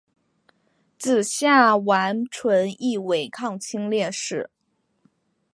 [0.97, 4.49] 子夏完淳亦为抗清烈士。